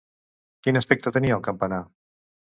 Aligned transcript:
Quin 0.67 0.79
aspecte 0.79 1.13
tenia 1.17 1.35
el 1.39 1.43
campanar? 1.49 1.79